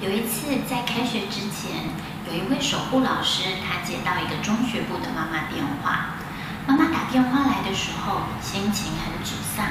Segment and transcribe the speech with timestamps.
[0.00, 1.90] 有一次在开学之前，
[2.30, 6.14] 有一位守护老师，他接到一个中学部的妈妈电话。
[6.68, 9.66] 妈妈打电话来的时候，心情很沮丧。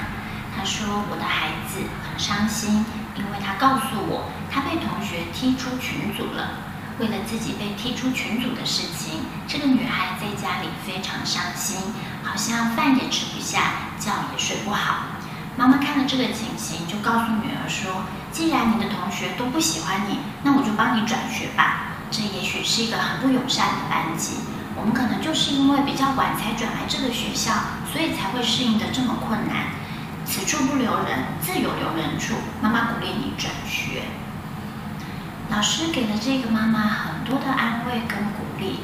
[0.54, 2.84] 她说：“我的孩子很伤心，
[3.16, 6.60] 因为他告诉我，他被同学踢出群组了。
[7.00, 11.78] 为了自己被踢出群组的事情，这个女孩在家里非常伤心，
[12.24, 15.16] 好像饭也吃不下，觉也睡不好。”
[15.58, 21.98] 妈妈看了这个情形，就告诉女儿说：“既然你的同学都不喜欢你，那我就帮你转学吧。
[22.12, 24.38] 这也许是一个很不友善的班级，
[24.76, 27.52] 我们可能就是因为比较晚才转来这个学校，
[27.92, 29.74] 所以才会适应的这么困难。
[30.26, 32.36] 此处不留人，自有留人处。
[32.62, 34.04] 妈妈鼓励你转学。”
[35.50, 38.82] 老师给了这个妈妈很多的安慰跟鼓励。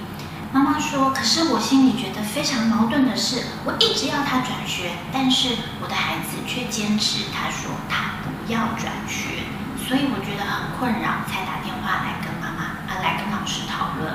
[0.54, 9.50] 妈妈说：“可是我心里觉得非常矛盾的是，我一直要他转学，但是我的孩子却坚持，他说他不要转学，
[9.82, 14.14] 所以我觉得很困扰，才打电话来跟妈妈，啊，来跟老师讨论。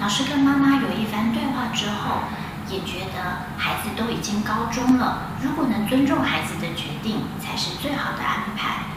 [0.00, 2.32] 老师跟妈妈有一番对话之后，
[2.72, 8.95] 也觉得孩子都已经高中了，如果能尊重孩子的决定，才是最好的安排。”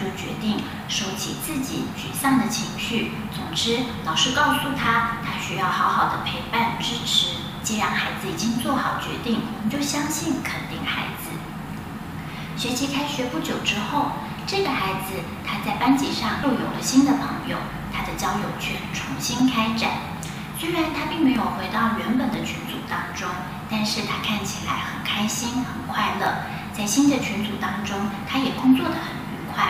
[0.00, 3.12] 就决定收起自己沮丧的情绪。
[3.30, 7.36] 总之，老师告诉他，他需要好好的陪伴支持。
[7.62, 11.28] 既然孩子已经做好决定，我们就相信肯定孩子。
[12.56, 14.12] 学期开学不久之后，
[14.46, 17.58] 这个孩子他在班级上又有了新的朋友，
[17.92, 19.90] 他的交友圈重新开展。
[20.58, 23.28] 虽然他并没有回到原本的群组当中，
[23.70, 26.44] 但是他看起来很开心、很快乐。
[26.72, 27.96] 在新的群组当中，
[28.28, 29.64] 他也工作得很愉快。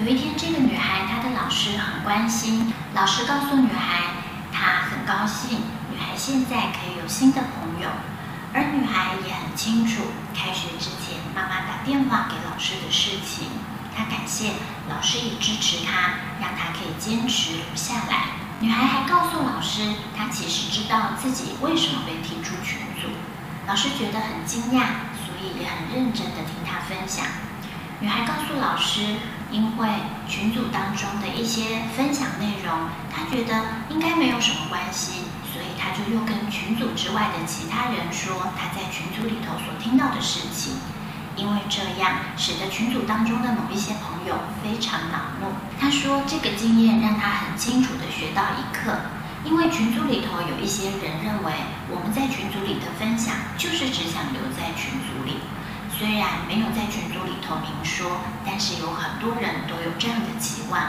[0.00, 2.72] 有一天，这个女孩她的老师很关心。
[2.94, 4.14] 老师告诉女孩，
[4.52, 5.58] 她很高兴，
[5.90, 7.88] 女孩现在可以有新的朋友。
[8.54, 13.48] 而女孩也很清楚，开学之前妈妈打电话给老师的事情。
[13.92, 14.52] 她感谢
[14.88, 18.38] 老师也支持她，让她可以坚持留下来。
[18.60, 19.82] 女孩还告诉老师，
[20.16, 23.08] 她其实知道自己为什么被踢出群组。
[23.66, 27.26] 老师觉得很惊讶，所以也很认真地听她分享。
[28.00, 29.16] 女孩告诉老师，
[29.50, 29.88] 因为
[30.28, 35.22] 群组当中的一些分享内容，他觉得应该没有什么关系，
[35.52, 40.74] 所以他就又跟群组之外的其他人说他在群组里头所听到的事情。
[41.38, 45.46] 因为这样，使得群组当中的某一些朋友非常恼怒。
[45.78, 48.98] 他说，这个经验让他很清楚地学到一课，
[49.44, 51.52] 因为群组里头有一些人认为
[51.88, 55.38] 我们在群组里的分享，就是只想留在群组里。
[55.98, 60.80] 虽然没有在群组里头明说，但是有很多人都有这样的期望。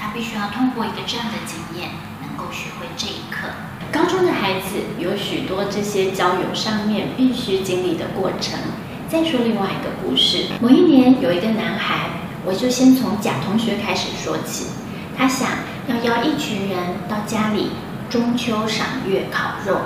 [0.00, 1.90] 他必须要通过一个这样的经验，
[2.22, 3.48] 能够学会这一课。
[3.92, 8.58] 高中的孩子有许多这些交友上面必须经历的过程。
[9.06, 12.08] 再说另外一个故事，某一年有一个男孩，
[12.46, 14.68] 我就先从甲同学开始说起。
[15.14, 15.46] 他想
[15.88, 17.72] 要邀一群人到家里
[18.08, 19.76] 中秋赏月烤肉。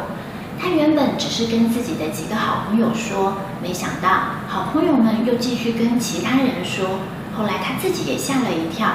[0.60, 4.08] 他原本只是跟自己的几个好朋友说，没想到
[4.48, 6.98] 好朋友们又继续跟其他人说。
[7.36, 8.88] 后来他自己也吓了一跳。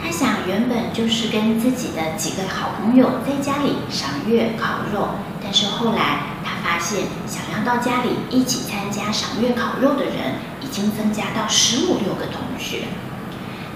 [0.00, 5.08] 他想，原本就是跟自己的几个好朋友在家里赏月烤肉，
[5.42, 12.84] 但是后来他发现，想要到家里一起参加赏月烤肉的人已经增加到十五六个同学。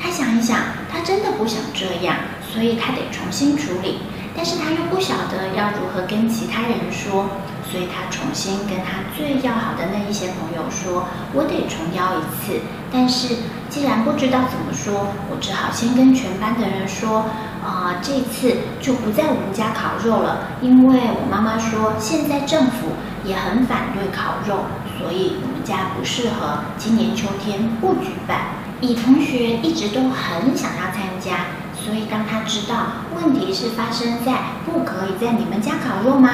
[0.00, 0.58] 他想一想，
[0.88, 2.14] 他真的不想这样，
[2.52, 3.98] 所以他得重新处理。
[4.34, 7.26] 但是他又不晓得要如何跟其他人说，
[7.70, 12.60] 所以他重新跟他最要好的那一些朋友说：“我得重邀一次。”
[12.92, 13.36] 但是
[13.68, 17.26] 既然不知道怎么说，我只好先跟全班的人说
[17.62, 22.92] ：“啊、这次就不在我们家烤肉了，因为我妈妈说现在政府
[23.24, 24.64] 也很反对烤肉，
[24.98, 31.46] 所以我们家不适合今年秋天不举办。”乙同学一直都很想要参加。
[31.84, 32.74] 所以，当他知道
[33.16, 34.32] 问题是发生在
[34.64, 36.30] 不可以在你们家烤肉吗？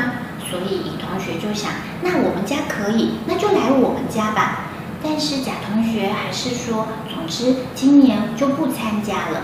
[0.49, 1.71] 所以乙同学就想，
[2.03, 4.67] 那我们家可以，那就来我们家吧。
[5.03, 9.43] 但是甲同学还是说，总之今年就不参加了。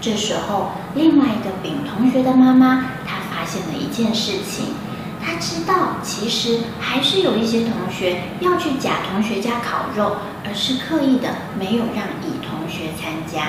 [0.00, 4.74] 这时候，另外一个丙同学的妈妈，她发现了一件事情，
[5.22, 10.16] 她知道其实还是有一些同学要去甲同学家烤肉，
[10.46, 11.28] 而是刻意的
[11.58, 13.48] 没有让乙同学参加。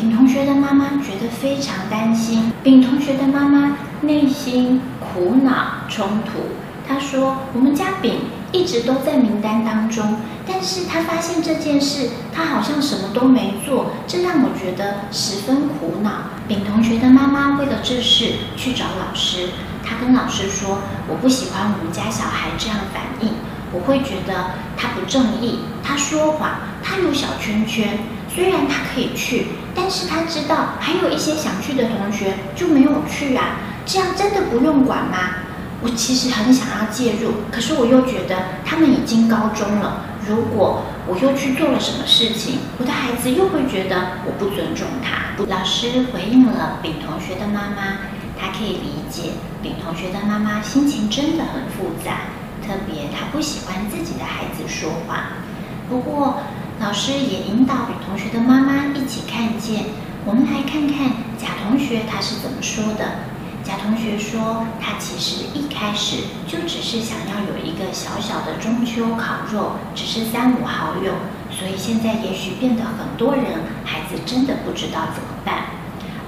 [0.00, 6.38] 丙同学的妈妈觉得非常担心，丙同学的妈妈内心苦恼冲突。
[6.86, 8.20] 她说：“我们家丙
[8.52, 16.10] 一直都在名单当中，但是他发现这件事，他好像什么都没做，这让我觉得十分苦恼。”
[16.46, 19.48] 丙同学的妈妈为了这事去找老师，
[19.84, 20.78] 她跟老师说
[21.10, 23.32] ：“我不喜欢我们家小孩这样反应，
[23.72, 26.50] 我会觉得他不正义，他说谎，
[26.84, 27.98] 他有小圈圈。”
[28.38, 35.42] 虽然他可以去，但是他知道还有一些想去的同学就没有去啊，这样真的不用管吗？
[35.82, 45.34] 我其实很想要介入，可是我又觉得他们已经高中了，如果我又去做了什么事情，我的孩子又会觉得我不尊重他。
[45.48, 48.06] 老师回应了丙同学的妈妈，
[48.38, 52.30] 他可以理解丙同学的妈妈心情真的很复杂，
[52.64, 55.42] 特别他不喜欢自己的孩子说话。
[55.88, 56.38] 不过
[56.80, 59.86] 老师也引导丙同学的妈妈一起看见，
[60.24, 63.26] 我们来看看贾同学他是怎么说的。
[63.64, 71.12] 贾同学说，他其实一开始就只是想要有一个小小的中秋烤肉，只是三五好友，
[71.50, 73.44] 所以现在也许变得很多人，
[73.84, 75.64] 孩子真的不知道怎么办。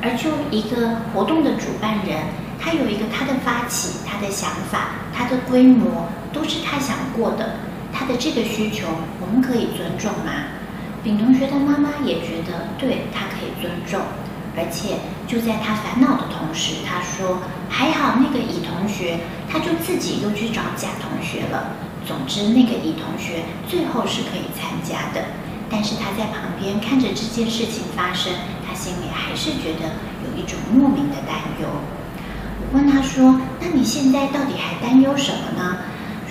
[0.03, 2.19] 而就一个活动的主办人，
[2.59, 7.55] 他有一个他的发起，他的想法，他的规模都是他想过的，
[8.11, 8.89] 的这个需求
[9.21, 10.59] 我们可以尊重吗？
[11.05, 14.01] 丙同学的妈妈也觉得，对，他可以尊重。
[14.59, 14.99] 而且
[15.29, 17.39] 就在他烦恼的同时，他说
[17.71, 21.71] ：“还好那个乙同学，他就自己又去找甲同学了。
[22.05, 25.25] 总之，那个乙同学最后是可以参加的。
[25.71, 28.33] 但是他在旁边看着这件事情发生，
[28.67, 29.95] 他心里还是觉得
[30.27, 31.69] 有一种莫名的担忧。”
[32.61, 35.79] 我问他说：“那你现在到底还担忧什么呢？”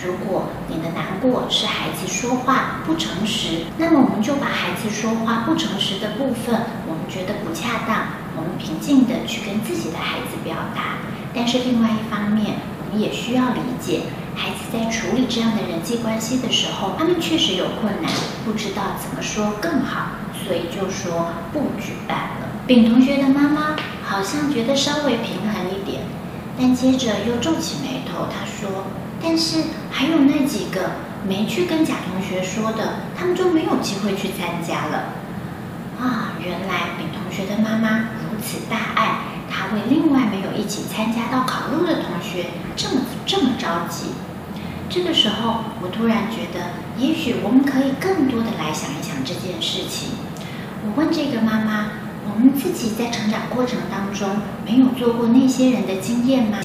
[0.02, 6.56] 如果你的难过是孩子说话不诚实，那么我们就把孩子说话不诚实的部分，
[6.88, 8.08] 我们觉得不恰当，
[8.38, 11.04] 我们平静地去跟自己的孩子表达。
[11.34, 14.04] 但是另外一方面，我们也需要理解，
[14.36, 18.10] 孩子在处理这样的人际关系的时候，他们确实有困难，
[18.46, 22.48] 不知道怎么说更好，所以就说不举办了。
[22.66, 26.04] 丙同学的妈妈好像觉得稍微平衡一点，
[26.58, 28.86] 但接着又皱起眉头，她说。
[29.22, 30.92] 但是还有那几个
[31.28, 35.14] 没去跟甲同学说的，他们就没有机会去参加了。
[36.00, 39.20] 啊，原来丙同学的妈妈如此大爱，
[39.52, 42.46] 她为另外没有一起参加到烤肉的同学
[42.76, 44.12] 这么这么着急。
[44.90, 50.12] 这个时候，我突然觉得，也许我们可以更多的来想一想这件事情。
[50.84, 51.92] 我问这个妈妈：
[52.34, 56.60] 我们自己在成长过程当中没有做过那些人的经验吗？